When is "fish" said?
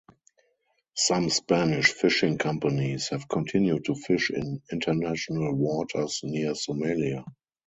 3.93-4.31